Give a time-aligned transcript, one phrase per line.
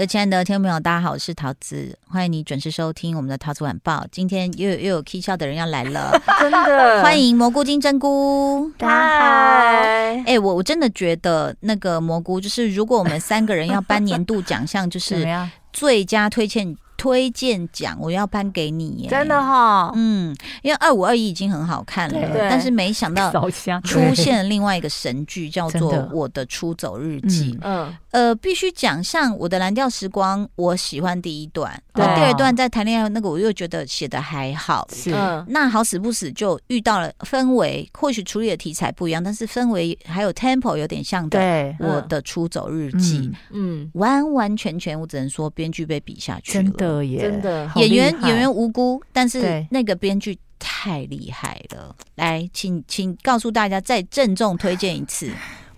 [0.00, 4.02] 各位亲爱的听众朋友，大家好，我是桃子，欢迎你准时收听我们的桃子晚报。
[4.10, 9.26] 今天又有又有 K 笑的人要来了， 真的欢迎蘑菇金针菇，大家好。
[9.26, 15.28] 哎、欸，我我真的觉得那个蘑菇，就是如果我们三个人要颁年度奖项，就 是
[15.70, 16.74] 最佳推荐。
[17.00, 23.32] 推荐奖我要颁给你耶，真的哈、哦，嗯，因为二五二一已经很好看了，但是没想到
[23.82, 27.54] 出现了另外一个神剧，叫做 《我的出走日记》。
[27.62, 34.86] 嗯，呃，必须讲，像《我的蓝调时光》，我喜欢第一段，那，第二段在谈恋爱那个，我又觉得写的还好。
[34.92, 35.10] 是，
[35.48, 41.38] 那好死不死就遇到了氛围，或许处理的题材不一样，但是氛围还有 tempo 有点像的。
[41.38, 43.20] 对，《我的出走日记》，
[43.52, 46.64] 嗯，完完全全，我只能说编剧被比下去了。
[46.64, 51.94] 真的，演员演员无辜，但是那个编剧太厉害了。
[52.16, 55.26] 来，请请告诉大家，再郑重推荐一次《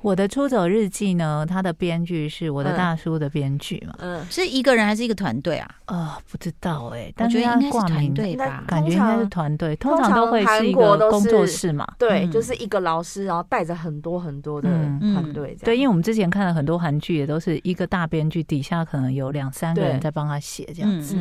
[0.02, 1.46] 我的出走日记》呢？
[1.48, 3.94] 他的编剧是我的大叔的编剧嘛？
[3.98, 5.70] 嗯，是一个人还是一个团队啊？
[5.86, 8.64] 呃，不知道哎、欸，但是应该是团队吧？
[8.66, 11.86] 感觉应该是团队，通常都会是一个工作室嘛？
[11.98, 15.56] 对，就是一个老师，然后带着很多很多的团队。
[15.62, 21.16] 对，因为我们之前看了很多韩剧，也都是一个大编剧底下可能有两三个人在帮他写这样子。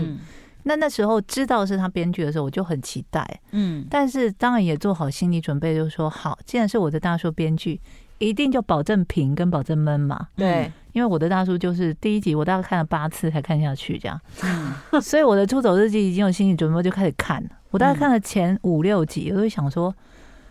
[0.63, 7.81] 那那时候知道是他编剧的时候，我就很期待，嗯，但是当然也做好心理准备，就是说好，既然是我的大叔编剧，
[8.21, 19.93] 一定就保证平跟保证闷嘛，对，因为我的大叔就是第一集我大概看了八次才看下去这样，嗯， 所以我的出走日记已经有心理准备，就开始看，我大概看了前五六集，我就想说。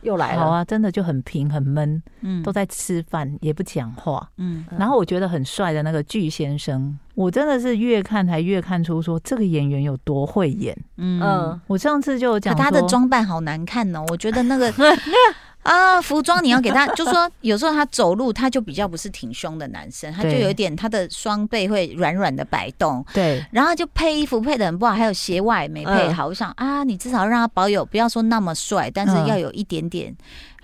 [0.03, 14.73] 又来了，好啊，真的就很平很闷，嗯，都在吃饭也不讲话，嗯，然后我觉得很帅的那个巨先生，我真的是越看才越看出说这个演员有多会演，嗯，我上次就讲他的装扮好难看哦，我觉得那个。
[15.63, 30.17] 啊，服装你要给他，就说有时候他走路他就比较不是挺胸的男生，他就有一点他的双背会软软的摆动，对，然后就配衣服配的很不好，还有鞋袜没配好，我想啊，你至少让他保有不要说那么帅，但是要有一点点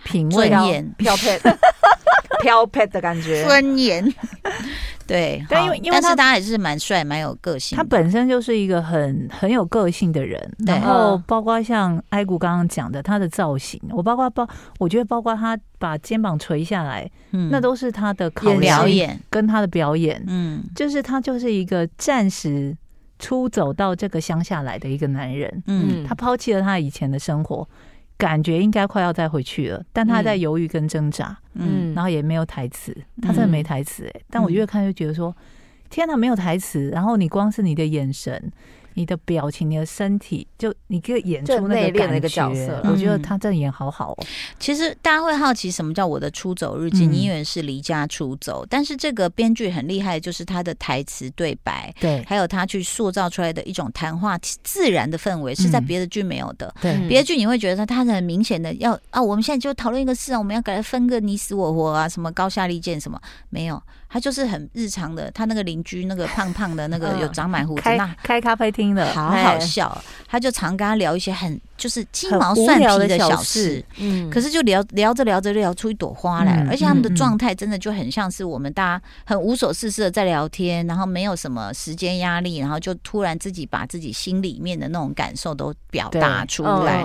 [0.06, 1.38] 品味、尊严、飘配、
[2.40, 4.14] 飘配的感觉，尊严。
[5.06, 7.76] 对，但因为因为他他也是蛮帅，蛮有个性。
[7.76, 14.48] 他本身就是一个很很有个性的人，然后包括像艾谷刚刚讲的他的造型，我包括包，
[14.80, 19.16] 我觉得包括他把肩膀垂下来，嗯，那都是他的考表演。
[19.30, 22.76] 跟他的表演，嗯，就是他就是一个暂时
[23.20, 27.68] 出走到这个乡下来的一个男人，嗯，他抛弃了他以前的生活。
[28.18, 35.34] 感觉应该快要再回去了，但他在犹豫跟挣扎，嗯，然后也没有台词，他真的没台词哎、欸，但我越看越觉得说，
[35.90, 38.50] 天哪，没有台词，然后你光是你的眼神。
[38.96, 42.80] 你的表情，你的身体，就你可以演出那个那个角色。
[42.84, 44.26] 我觉得他这演好好哦。
[44.58, 47.06] 其实大家会好奇什么叫我的出走日记？
[47.06, 56.74] 你以为是离家出走，但是这个编剧很厉害，就是他的台词对白，对，还有他去塑造出来的一种谈话自然的氛围，是在别的剧没有的。
[56.80, 63.20] 对，别的剧你会觉得他他很明显的要啊，我们现在就讨论一个事啊，我们要给他分个你死我活啊，什么高下立见什么
[63.50, 63.82] 没有。
[64.08, 70.02] 他就是很日常的，他那个邻居那个胖胖的那个有长满胡子，那开咖啡厅的，好好笑。
[70.28, 87.04] 他就常跟他聊一些很就是鸡毛蒜皮的小事，嗯，可是就聊聊着聊着就聊出一朵花来，而且他们的状态真的就很像是我们大家很无所事事的在聊天，然后没有什么时间压力，然后就突然自己把自己心里面的那种感受都表达出来。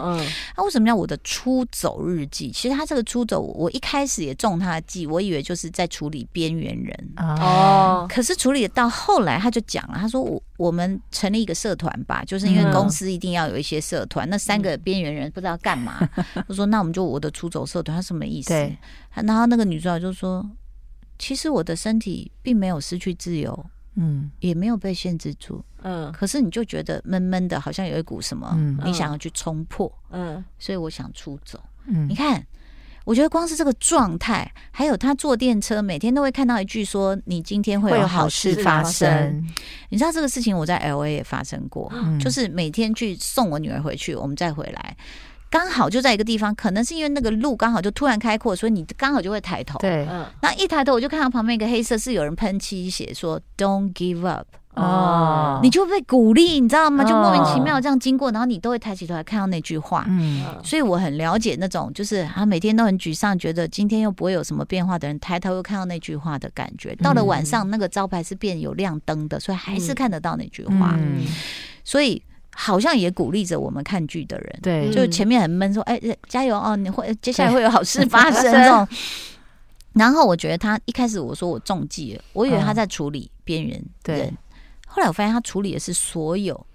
[0.58, 2.52] 那为什么叫我的出走日记？
[2.52, 6.91] 其实他这个出走，我一开始也中他的计，我以为就是在处理边缘人。
[7.18, 16.00] 哦，可是处理到后来，他就讲了，他说我我们成立一个社团吧，就是因为公司一定要有一些社团，那三个边缘人不知道干嘛，
[16.48, 18.54] 他说那我们就我的出走社团，他什么意思？
[19.14, 20.48] 然后那个女主角就说，
[21.20, 23.66] 其实我的身体并没有失去自由，
[23.96, 32.46] 嗯，也没有被限制住，嗯，可是你就觉得闷闷的，好像有一股什么，你想要去冲破，嗯，所以我想出走，嗯，你看。
[33.04, 39.44] 我觉得光是这个状态，还有他坐电车，每天都会看到一句说：“你今天会有好事发生。”
[39.90, 44.96] 你知道这个事情我在 LA 也发生过，嗯、就是每天去送我女儿回去，我们再回来，
[45.50, 49.80] 刚好就在一个地方，可能是因为那个路刚好就突然开阔，所以你刚好就会抬头。
[49.80, 50.08] 对，
[50.42, 54.46] 那一抬头我就看到旁边一个黑色是有人喷漆写说 “Don't give up”。
[54.74, 57.04] 哦，你就被鼓励，你知道吗？
[57.04, 60.06] 就莫名其妙这样经过，然后你都会抬起头来看到那句话。
[60.08, 66.96] 嗯，所以我很了解那种，就是他每天都很沮丧，觉得今天又不会有什么变化的人，抬头又看到那句话的感觉。
[66.96, 70.96] 到了晚上，那个招牌是变有亮灯的，所以还是看得到那句话。
[70.98, 71.26] 嗯，
[71.84, 72.22] 所以
[72.56, 74.60] 好像也鼓励着我们看剧的人。
[74.62, 78.44] 对，就前面很闷，说：“哎，加油哦，你会接下来会有好事发生。
[78.52, 78.88] ”这种。
[79.94, 83.86] 然后我觉得他一开始我说我中计了，我以为他在处理边缘人。
[84.02, 84.34] 对。
[84.94, 86.68] 后来我发现他处理的是所有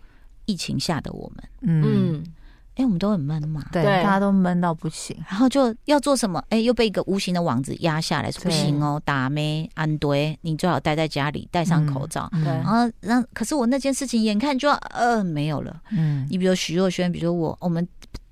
[0.46, 2.24] 疫情下的我们，嗯，
[2.76, 6.42] 哎，我们都很闷嘛，对，大家都闷到不行，然后就要做什么？
[6.48, 17.86] 哎，又被一个无形的网子压下来，说不行哦，打咩安堆，你最好待在家里，戴上口罩，然后让，可是我那件事情眼看就要呃没有了，嗯，你比如徐若瑄，比如说我，我们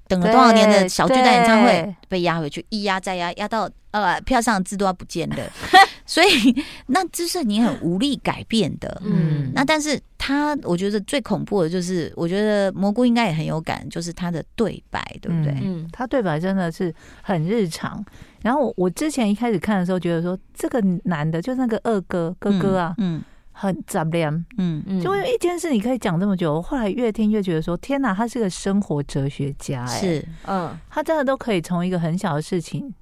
[0.06, 5.36] 等了多少年的小巨蛋演唱会被压回去，一压再压，压到呃票上的字都要不见了。
[6.06, 9.00] 所以， 那这是你很 无力改变的。
[9.04, 15.56] 嗯，那但是他，我觉得最恐怖的就是，我觉得蘑菇应该也很有感，就是他的对白，对不对？
[15.62, 18.04] 嗯，他对白真的是很日常。
[18.42, 23.22] 然后我之前一开始看的时候，觉得说这个男的，就那个二哥哥哥啊，嗯，
[23.52, 26.52] 很杂念，嗯嗯，就一件事你可以讲这么久。
[26.52, 32.92] 我后来越听越觉得说，天哪，他是个生活哲学家，哎，是，嗯，他真的都可以从一个很小的事情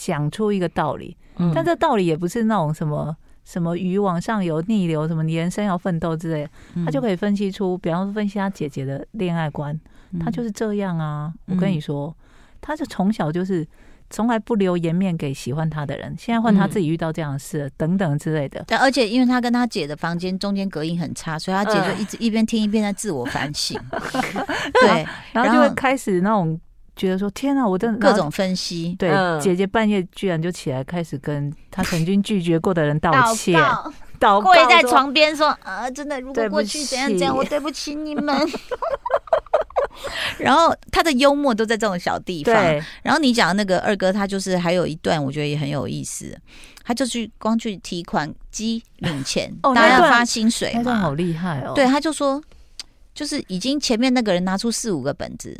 [0.00, 1.14] 讲出一个道理。
[1.54, 6.48] 但这道理也不是那种什么什么鱼往上游逆流，什么你人生要奋斗之类，
[6.84, 9.78] 他就可以分析出，比方说分析他姐姐的恋爱观，
[10.22, 11.32] 他就是这样啊。
[11.46, 12.14] 我跟你说，
[12.60, 13.66] 他是从小就是
[14.10, 18.62] 从来不留颜面给喜欢他的人，现在换他自己遇到这样的事等等之类的。
[18.66, 23.80] 但而且因为他跟他姐的房间中间隔音很差，所以他姐就一直一边听一边在自我反省。
[24.82, 26.60] 对，然后就会开始那种。
[26.96, 28.94] 觉得说天啊，我真的各种分析。
[28.98, 29.10] 对，
[29.40, 33.58] 姐姐半夜居然就起来开始跟她曾经拒绝过的人道歉，
[34.18, 38.36] 祷告，跪在床边说啊，真的，如果过去怎样怎样，我对不起你们。
[40.38, 42.54] 然后他的幽默都在这种小地方。
[43.02, 46.36] 然后你讲的那个二哥，他就是还有一段，我觉得也很有意思。
[46.84, 51.72] 他就去光去提款机领钱，大家要发薪水嘛，好厉害哦。
[51.74, 52.42] 对，他就说，
[53.14, 55.58] 就是已经前面那个人拿出四五个本子。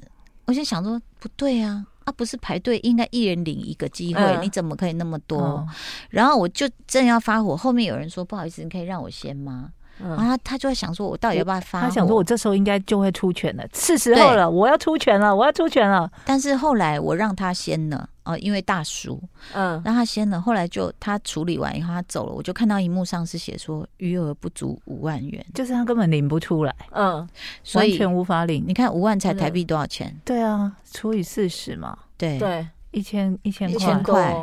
[0.51, 5.41] 我就想说不对啊，啊不是排队应该一人领一个机会，嗯、你怎么可以那么多？
[5.41, 5.69] 嗯、
[6.11, 9.71] 然后我就正要发火，后面有人说不好意思，你可以让我先吗？
[10.01, 11.83] 然后他他就在想说，我到底要不要发？
[11.83, 16.11] 他想说，我这时候应该就会出拳了，是时候了，我要出拳了，我要出拳了。
[16.25, 19.21] 但是后来我让他先了，哦，因为大叔，
[19.53, 20.41] 嗯，让他先了。
[20.41, 27.29] 后来就他处理完以后，他走了，我就看到荧幕上是写说余额不足五万元，就是他根本领不出来，嗯，
[27.63, 28.65] 所以完全无法领。
[28.67, 30.15] 你看五万才台币多少钱？
[30.25, 34.35] 对啊，除以四十嘛，对对，一千一千一千块，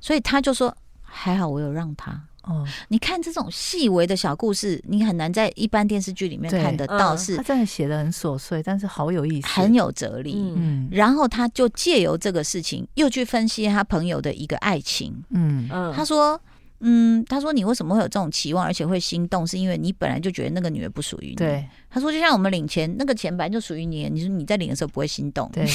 [0.00, 2.20] 所以他就说还好我有让他。
[2.46, 7.16] 哦，你看这种细微的小故事，你很难在一般电视剧里面看得到。
[7.16, 10.52] 是，他真的写的很琐碎，但是好有意思，很有哲理。
[10.56, 15.24] 嗯，然后他就借由这个事情，又去分析他朋友的一个爱情。
[15.30, 16.40] 嗯嗯，他说。
[16.86, 21.34] 嗯，他说你为什么会有这种期望，而且会心动，是因为你本来就觉得那个女人不属于你。
[21.34, 25.50] 对，他说就像我们领钱，那个钱本来就属于你，你说你在领的时候不会心动。
[25.50, 25.66] 对，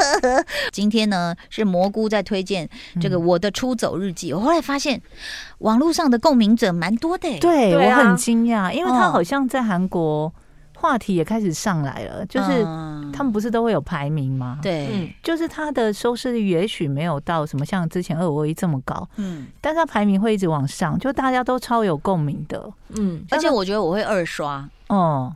[0.72, 2.66] 今天呢是蘑菇在推荐
[3.00, 5.00] 这个我的出走日记，嗯、我后来发现
[5.58, 7.28] 网络上的共鸣者蛮多的。
[7.38, 10.32] 对，对啊、我很惊讶，因为他好像在韩国。
[10.86, 12.62] 话题也开始上来了，就是
[13.12, 14.60] 他们不是都会有排名吗？
[14.62, 25.34] 对，就是他的收视率也许没有到什么像之前二五一这么高，嗯，但是他排名会一直往上，就大家都超有共鸣的，嗯，而且我觉得我会二刷，哦。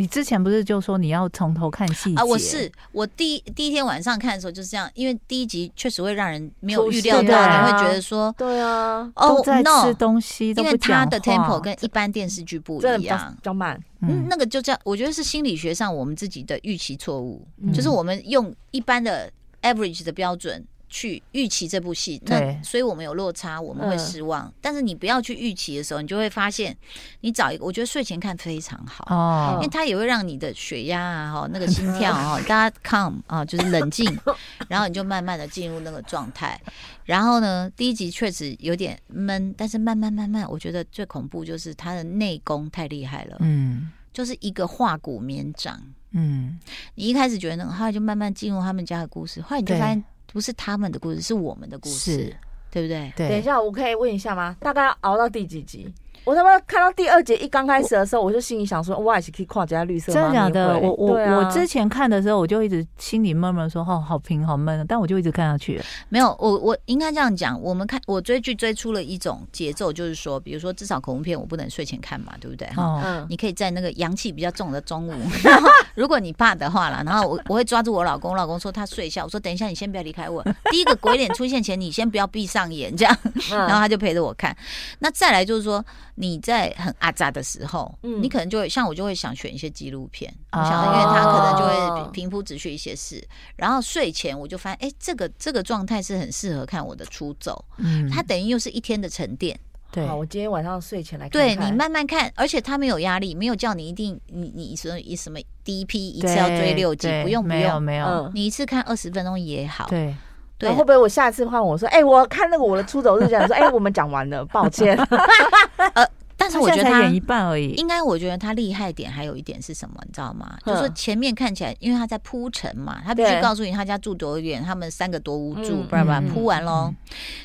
[0.00, 2.24] 你之前不是就说你要从头看细节啊？
[2.24, 13.78] 我是我第一第一天晚上看的时候就是这样，因为第一集确实会让人没有预料到，你会觉得说，对啊，哦，在吃东西，因为他的 tempo 跟一般电视剧不一样，比较慢。
[14.00, 19.30] 嗯，那个就叫我觉得是心理学上我们自己的预期错误，就是我们用一般的
[19.60, 20.64] average 的标准。
[20.90, 24.46] 去预期这部戏，那所以我们有落差，我们会失望。
[24.46, 26.76] 嗯、但是你不要去预期的时候，你就会发现，
[27.20, 34.04] 你找一个，我觉得睡前看非常好哦，因为它也会让你的血压啊， 哈，那个心跳啊，大家 calm 啊，就是冷静，
[34.68, 36.60] 然后你就慢慢的进入那个状态。
[37.04, 45.80] 然后呢，第一集确实有点闷，但是慢慢慢慢，我觉得最恐怖就是他的内功太厉害了，嗯，就是一个化骨绵掌，
[46.10, 46.58] 嗯，
[46.96, 50.04] 你一开始觉得那个，后来就慢慢进入他们家的故事，后来你就发现。
[50.32, 52.34] 不是他们的故事，是我们的故事，
[52.70, 53.12] 对不对？
[53.16, 53.28] 对。
[53.28, 54.56] 等一下，我可以问一下吗？
[54.60, 55.92] 大概要熬到第几集？
[56.24, 60.12] 我他妈看到第二节一刚开始的时候，我就心里想说，哇，也是可以跨加绿色。
[60.12, 60.78] 真的假的？
[60.78, 65.80] 我我、啊、我之前看的时候，我就一直心里闷闷说，哦，好平好闷，但我就一直看下去。
[66.08, 72.68] 没有，我我应该这样讲，我们看我追剧追出了一种节奏，就是说，比如说至少恐怖片我不能睡前看嘛，对不对？
[72.68, 75.12] 哈、嗯，你可以在那个阳气比较重的中午，
[75.42, 83.18] 然后如果你怕的话了，然后我我会抓住我老公，我老公说他睡一下，我说等一下你先不要离开我，第一个鬼脸出现前你先不要闭上眼，这样，
[83.50, 84.56] 然后他就陪着我看。
[84.98, 85.84] 那再来就是说
[86.20, 93.26] 你在很阿扎的时候，嗯、你可能就会像我就会想选一些纪录片，哦、想因为他可能就会平铺直叙一些事。
[93.56, 99.58] 然后睡前我就发现，哎、欸，这个这个状态是很适合看我的出走，嗯，它等于又是一天的沉淀。
[99.90, 109.86] 对，我今天晚上睡前来看，对你慢慢看，而且他没有压力，没有叫你一定你你什么什么第一批一次要追六集，不用不用，没有，没有嗯、你一次看二十分钟也好。
[109.88, 110.14] 对。
[110.60, 114.94] 对，会不会我下次换我说，哎、欸，我看那个我的出走日记，说，哎、欸，我们讲完了，抱歉。
[115.94, 116.06] 呃，
[116.40, 117.72] 但是我觉得他演一半而已。
[117.72, 120.58] 应该我觉得他厉害点还有一点是什么，你知道吗？
[120.64, 126.92] 就是说前面看起来，因为他在铺陈嘛，他必须告诉你他家住多远，他们三个多无助，不然不然，铺完喽。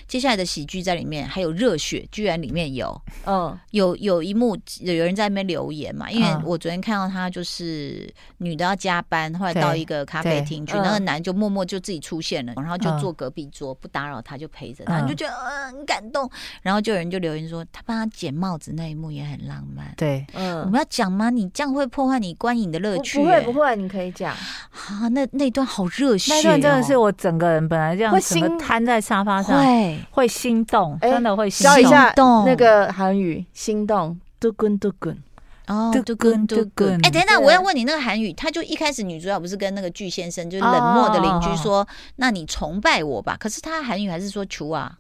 [0.08, 16.30] 接下来的喜剧在里面，还有热血，居然里面有，嗯， 有有一幕有人在那边留言嘛，因为我昨天看到他就是女的要加班，后来到一个咖啡厅去，那个男就默默就自己出现了，然后就坐隔壁桌不打扰他，就陪着他，你就觉得嗯很感动。
[16.62, 19.94] 然后就有人就留言说，他帮他捡帽子那一幕也很浪漫。
[19.98, 21.30] 对，嗯，我们要讲吗？
[21.30, 23.20] 你这样会破坏你观影的乐趣。
[23.20, 24.32] 不会不会，你可以讲。
[24.34, 29.56] 啊，那那段好热血，那段真的是我整个人本来这样整个瘫在沙发上。
[30.12, 31.76] 会心动，真的会心动。
[31.76, 32.14] 教一下
[32.46, 35.18] 那个韩语，心动，嘟滚嘟滚，
[35.68, 37.00] 哦，嘟滚嘟滚。
[37.04, 41.88] 哎，等等，我要问你那个韩语，他就一开始女主角不是跟那个巨先生，就是冷漠的邻居说，
[42.18, 43.36] 那你崇拜我吧？
[43.40, 44.98] 可是他韩语还是说求啊，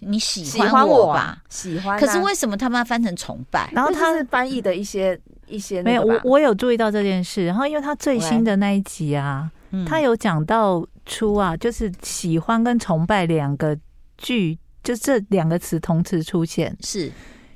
[0.00, 1.42] 你喜欢我吧？
[1.48, 1.98] 喜欢。
[1.98, 3.70] 可是为什么他把它翻成崇拜？
[3.72, 7.46] 然后他是翻译的一些一些没有，我我有注意到这件事。
[7.46, 9.50] 然后因为他最新的那一集啊，
[9.86, 13.76] 他有讲到出啊，就是喜欢跟崇拜两个。
[14.22, 17.10] 句就这两个词同时出现是，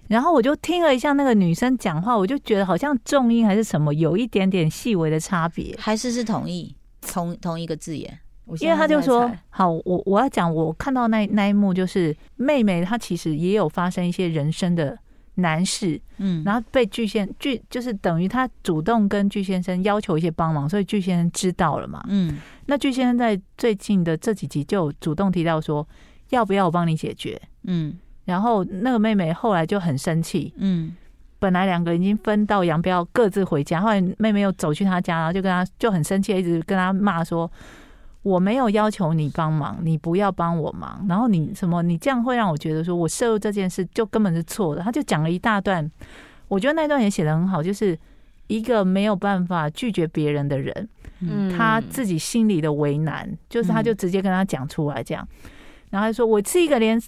[0.09, 6.75] 然后我就听了一下那个女生讲话，我就觉得好像重音还是什么有一点点细微的差别，还是是同意
[7.07, 8.19] 同同一个字眼，
[8.61, 14.99] 因为他就说好，我我要讲我看到那那一幕，就是妹妹她其实也有发生一些人生的
[15.37, 25.87] 难事，嗯，然后被巨先巨就是等于她主动跟巨先生要求一些帮忙，所以巨先生知道了嘛，嗯，那巨先生在最近的这几集就主动提到说。
[26.31, 27.41] 要不要我帮你解决？
[27.65, 30.97] 嗯，然后那个妹妹后来就很生气，嗯，
[31.39, 37.49] 本来两个人已经分道扬镳，各自回家，后来妹妹又走去他家，然后就跟他就很生气，一直跟他骂说
[38.25, 41.05] ：“我没有要求你帮忙，你不要帮我忙。
[41.09, 45.89] 然后你什么，你这样会让我觉得说我涉入这件事就根本是错的。”他就讲了一大段，
[46.49, 47.97] 我觉得那段也写得很好，就是
[48.47, 50.89] 一个没有办法拒绝别人的人，
[51.21, 55.29] 嗯，他自己心里的为难，就是他就直接跟他讲出来这样。
[55.91, 57.01] 然后他说：“我是一个连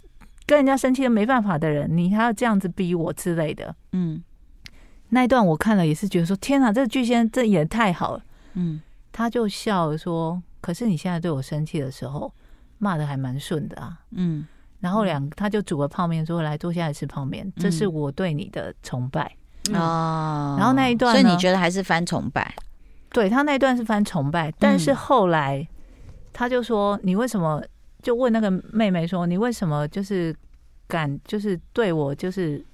[0.45, 4.23] 跟人家生气都没办法的人，你还要这样子逼我之类的。”嗯，
[5.09, 8.23] 那一段我看了也是觉得说：“天哪，这个巨仙这演得太好了。”
[8.55, 8.81] 嗯，
[9.13, 12.33] 他就笑了说：“可是你现在对我生气的时候，
[12.79, 14.45] 骂的还蛮顺的啊。”嗯，
[14.81, 19.31] 然后两他就煮了泡面说：“来坐下来吃泡面，这是我对你的崇拜。
[19.71, 22.53] 嗯”哦，然后那一段，所以你觉得还是翻崇拜？
[23.11, 25.65] 对，他那一段是翻崇拜，但是后来
[26.33, 27.63] 他就说：“你为什么？”
[28.03, 30.35] 就问那个妹妹说：“你为什么就是
[30.89, 32.65] 敢就是对我就是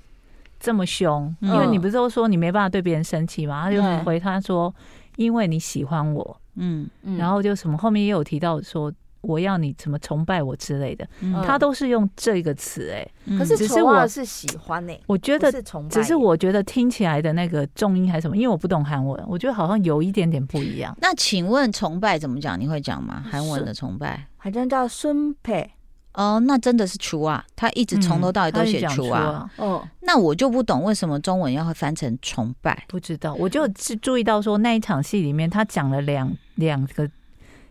[0.59, 1.37] 这么凶？
[1.41, 4.75] 因为你不是都说你没办法对别人生气吗？”他就回他说
[5.17, 11.09] ：“因为你喜欢我。”嗯，然后就什么后面也有提到说我要你怎么崇拜我之类的，
[11.45, 13.07] 他都是用这个词哎。
[13.39, 15.51] 可是只是我是喜欢哎，我觉得
[15.89, 20.97] 只是我觉得听起来的那个重音还是什么，因为我不懂韩文，我觉得好像有一点点不一样。
[21.01, 22.59] 那请问崇拜怎么讲？
[22.59, 23.25] 你会讲吗？
[23.31, 24.27] 韩文的崇拜？
[24.37, 25.71] 好像叫孙佩
[26.15, 29.51] 哦，那真的是厨啊，他一直从头到尾都写厨啊。
[29.57, 32.85] 哦、嗯，那我就不懂为什么中文要会翻成崇拜？
[32.89, 37.09] 不知道，我就是注意到说那一场戏里面他讲了两两个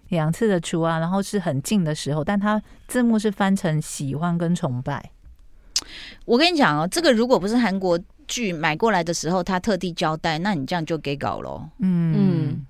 [0.09, 5.11] 两次的厨啊，然后是很近的时候，但他字幕是翻成喜欢跟崇拜。
[6.25, 11.69] 我跟你讲哦，这个如果不是韩国剧买过来的时候，他特地交代，那你这样就给搞喽。
[11.79, 12.15] 嗯。
[12.17, 12.65] 嗯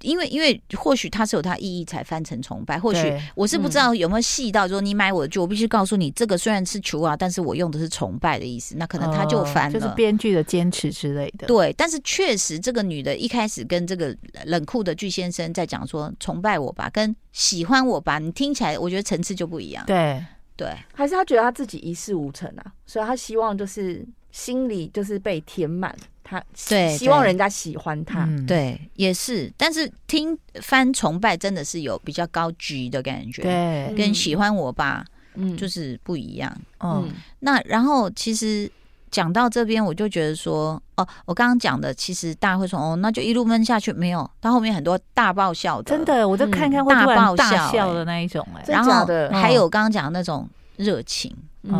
[0.00, 11.46] 因为因为或许它是有它意义才翻成崇拜，或许我是不知道有没有细到说你买我的剧，我必须告诉你这个虽然是求啊，但是我用的是崇拜的意思，那可能他就翻了，就是编剧的坚持之类的。
[11.46, 19.84] 对，但是确实这个女的一开始跟这个冷酷的巨先生在讲说崇拜我吧，跟喜欢我吧，你听起来我觉得层次就不一样。
[19.86, 20.24] 对
[20.56, 25.94] 对，还是他觉得他自己一事无成啊，所以他希望就是心里就是被填满，
[26.28, 29.52] 他对希望人家喜欢他，对，对，也是。
[29.56, 35.04] 但是听翻崇拜真的是有比较高级的感觉，对，跟喜欢我吧，
[35.34, 36.52] 嗯，就是不一样。
[36.80, 38.70] 嗯，那然后其实。
[39.08, 51.34] 讲到这边，我就觉得说，哦，我刚刚讲的，其实大家会说，哦，那就一路闷下去，没有，到后面很多大爆笑的，真的，我就看看会大爆笑的那一种，哎，然后还有刚刚讲的那种热情，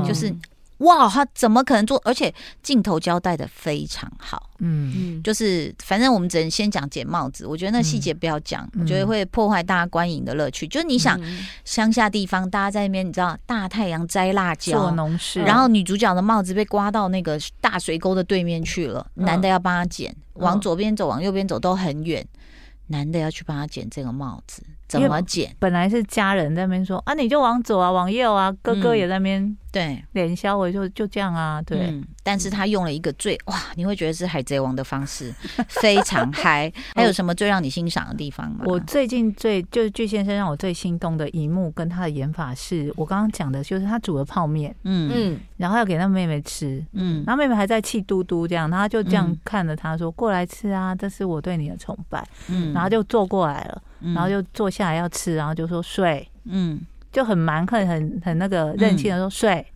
[0.07, 0.33] 就是。
[0.79, 2.01] 哇，他怎么可能做？
[2.05, 7.47] 而且镜头交代的非常好，嗯，就是反正我们只能先讲捡帽子。
[7.47, 10.67] 我觉得那细节不要讲，嗯、我觉得会破坏大家观影的乐趣。
[10.67, 11.19] 嗯、就是你想
[11.65, 22.27] 乡下地方，大家在那边，你知道大太阳摘辣椒，做农事，然后女主角的帽子被刮到那个大水沟的对面去了，嗯、男的要帮他捡，往左边走，往右边走都很远，
[22.89, 24.63] 男的要去帮他捡这个帽子。
[24.89, 25.53] 怎么捡？
[25.59, 32.05] 本来是家人在那边说啊，你就往左啊，往右啊，哥哥也在那边、嗯、对脸消我就就这样啊，对、嗯。
[32.23, 35.33] 但是他用了一个最哇，你会觉得是海贼王的方式，
[35.69, 36.73] 非常嗨。
[36.95, 38.65] 还有什么最让你欣赏的地方吗？
[38.67, 53.83] 我最近最就是巨先生让我最心动的一幕，跟他的演法是我刚刚讲的，就是他煮了泡面，嗯嗯，然后要给他妹妹吃，嗯，然后妹妹还在气嘟嘟这样，然后他就这样看着他说：“过来吃啊，这是我对你的崇拜。”嗯，然后就坐过来了。
[54.15, 56.79] 然后就坐下来要吃，然后就说睡，嗯，
[57.17, 59.55] 就很蛮横、很很那个任性的说睡。
[59.55, 59.73] 嗯、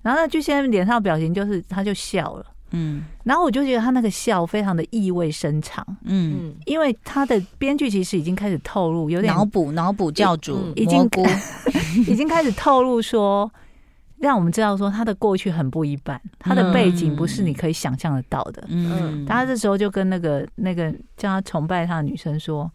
[0.00, 3.04] 然后呢，就现在脸上的表情就是他就笑了，嗯。
[3.22, 11.06] 然后我就觉得他那个笑非常的意味深长，嗯，因为他的编剧其实已经开始透露，有点脑补脑补教主已经
[12.08, 13.52] 已经开始透露说，
[14.16, 19.26] 让我们知道说他的过去很不一般，他的背景不是你可以想象得到的，嗯。
[19.26, 22.72] 他这时候就跟那个那个叫他崇拜他的女生说。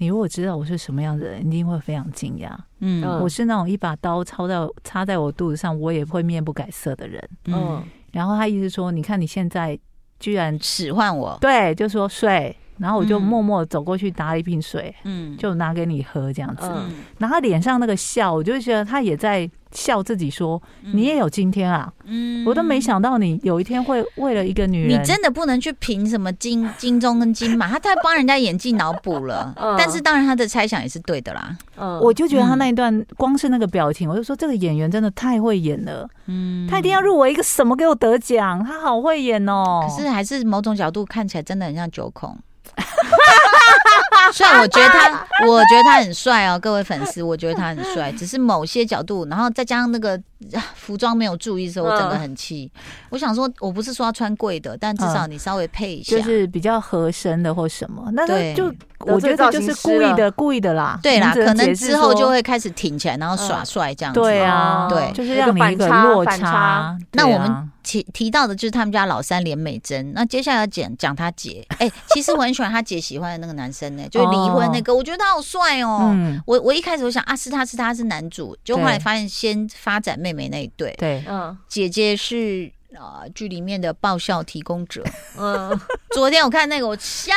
[0.00, 2.50] 你如果知道我是什么样的人，一定会非常惊讶。
[2.78, 7.22] 嗯，我是那种一把刀插在插在我肚子上，我也会面不改色的人。
[7.44, 9.78] 嗯，然后他意思说，你看你现在
[10.18, 16.62] 居然使唤我，对，就说睡，然后我就默默走过去拿了一瓶水，嗯，就拿给你喝这样子。
[16.64, 19.48] 嗯，然后他脸上那个笑，我就觉得他也在。
[19.72, 21.88] 笑自己说：“你也有今天啊！
[22.02, 25.00] 嗯，我都没想到你有一天会为了一个女人。
[25.00, 29.54] 你真的不能去评什么金 金钟跟金马，他太帮人家演技脑补了。
[29.78, 31.56] 但是当然他的猜想也是对的啦。
[31.76, 36.04] 嗯，我就觉得他那一段光是那个表情，我就说这个演员真的太会演了。
[36.26, 39.86] 嗯，他一定要入围一个什么给我得奖，他好会演哦。
[39.88, 42.36] 可是还是某种角度看起来真的很像九孔。”
[44.32, 50.20] 虽然我觉得他，我觉得他很帅哦，各位粉丝，我觉得他很帅，只是某些角度，然后再加上那个
[50.76, 52.70] 服装没有注意的时候，我真的很气。
[53.08, 58.08] 我想说，我不是说要穿贵的，但至少你稍微配一下，就是比较合身的或什么。
[58.12, 60.98] 那就我觉得就是故意的，故意的啦。
[61.02, 64.20] 对啦，可能之后就会开始挺起来，然后耍帅这样子。
[64.20, 66.96] 对啊，对，就是让你一个落差。
[67.12, 67.70] 那我们。
[67.90, 71.66] 提提到的就是他们家老三连美珍，那接下来要讲讲他姐。
[71.78, 76.12] 哎、欸， 其实我很喜欢他姐喜欢的那个男生呢、欸，就是离婚那个，我觉得他好帅哦、喔。
[76.14, 80.94] 嗯、我我一开始我想啊，是他是他是男主，就后来发现先发展妹妹那一对。
[80.98, 85.02] 对，嗯，姐姐是啊剧里面的爆笑提供者。
[85.38, 85.78] 嗯，
[86.10, 87.32] 昨天我看那个，我笑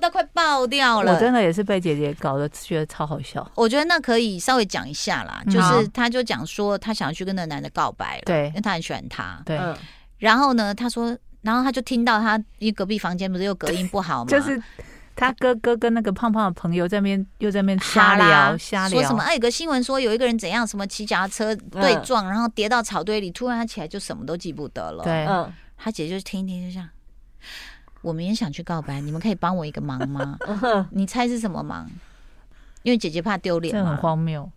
[0.00, 1.14] 到快爆掉了。
[1.14, 3.48] 我真的也是被姐姐搞得觉得超好笑。
[3.54, 9.40] 我觉得那可以稍微讲一下啦，就是她就讲说她想要去跟那个男的告白了，对，因为她很喜欢他。
[9.44, 9.58] 对。
[10.18, 14.30] 然后呢，她说，然后她就听到他因为隔壁房间不是又隔音不好 吗？
[14.30, 14.60] 就是
[15.20, 19.22] 他哥哥跟那个胖胖的朋友在那边又在那边瞎聊瞎聊，说什么？
[19.22, 25.04] 哎，有个新闻说有一个人怎样，什么骑脚踏车对撞，然后跌到草堆里，突然他起来就什么都记不得了。
[25.04, 26.88] 对，嗯，他姐就听一听就这样，
[28.00, 30.38] 我们也想去告白，你们可以帮我一个忙吗？
[30.92, 31.90] 你猜是什么忙？
[32.82, 34.50] 因为姐姐怕丢脸，这很荒谬。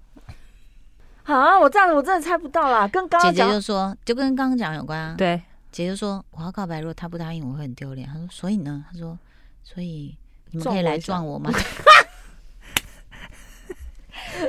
[1.24, 2.88] 啊，我这样我真的猜不到啦。
[2.88, 5.16] 跟刚刚姐姐就说，就跟刚刚讲有关啊。
[5.18, 5.42] 对。
[5.74, 9.18] 姐就说：“我要告白，如果他不答应，我会很丢脸。”她说：“所以呢？”她说
[9.66, 10.16] ：“所以
[10.54, 11.52] 你们可以来撞我吗？”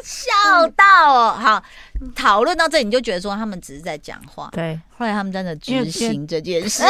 [0.03, 0.33] 笑
[0.75, 1.62] 到哦，好，
[2.14, 4.49] 讨论到这里，你就觉得说他们只是在讲话。
[4.53, 6.83] 对，后来他们真的执行这件事。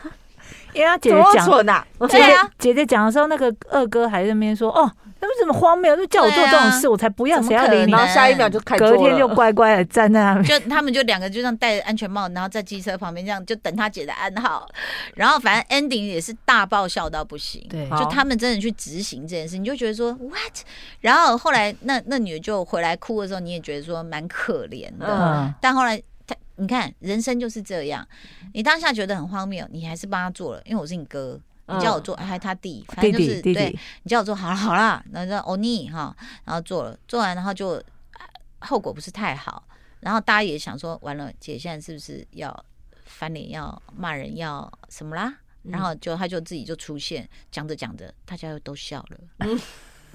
[0.74, 1.46] 因为他姐姐讲，
[2.06, 4.90] 对啊，姐姐讲的时候，那个二哥还在那边说：“哦。”
[5.26, 5.96] 那为什么荒谬？
[5.96, 7.42] 就叫我做这种事，啊、我才不要！
[7.42, 7.90] 谁要理你？
[7.90, 10.44] 然后下一秒就开，隔天就乖乖的站在那边。
[10.44, 14.68] 就他们就两个就这样戴着安全帽，然后在机车旁边这样就等他姐的暗号。
[15.14, 17.66] 然后反正 ending 也是大爆笑到不行。
[17.68, 20.64] 对，就他们真的去执行这件事，你就觉得说 what？
[21.00, 25.06] 然后后来那那女的就回来哭的时候，你也觉得说蛮可怜的。
[25.06, 25.54] 嗯。
[25.60, 28.06] 但后来他，你看人生就是这样，
[28.54, 31.40] 你当下觉得很荒谬，你还是帮他做了，因为我是你哥。
[31.68, 33.76] 你叫我做，还他弟，反正就是对。
[34.02, 37.82] 你叫我做好了好了，然后说欧尼哈，然后做了，做完然后就
[38.60, 39.62] 后果不是太好，
[40.00, 42.64] 然后大家也想说，完了，姐现在是不是要
[43.04, 45.34] 翻脸，要骂人，要什么啦？
[45.64, 49.18] 然后就他就自己就出现，讲着讲着，大家又都笑了。
[49.38, 49.60] 嗯，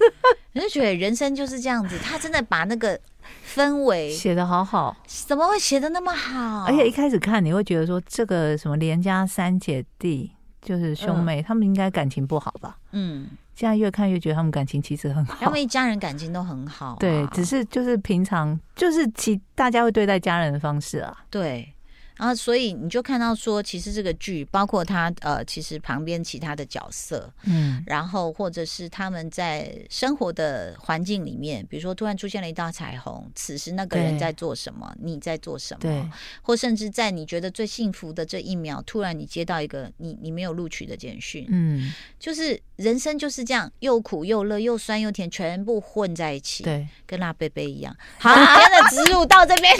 [0.52, 2.98] 你就觉得人生就是这样子，他真的把那个
[3.46, 6.64] 氛围 写的好好，怎么会写的那么好？
[6.64, 10.32] 而且一开始看你会觉得说，这个什么连家三姐弟
[10.62, 12.78] 就是兄妹，嗯、他们应该感情不好吧？
[12.92, 16.96] 嗯，现在越看越觉得他们感情其实很好，他们一家人感情都很好，啊。
[16.98, 21.70] 对，只是就是平常就是其大家会对待家人的方式啊，对。
[22.16, 36.04] 然后，所以你就看到说，其实这个剧包括他呃，其实旁边其他的角色，嗯，然后或者是他们在生活的环境里面，比如说突然出现了一道彩虹，此时那个人在做什么，你在做什么，对，
[36.42, 47.96] 或甚至在你觉得最幸福的这一秒，突然你接到一个你你没有录取的简讯，嗯，就是人生就是这样，又苦又乐，又酸又甜，全部混在一起，对，跟辣贝贝一样。
[48.20, 49.74] 好，今天的植入到这边。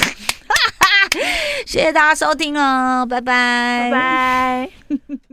[1.67, 5.29] 谢谢大家收听哦，拜拜，拜拜。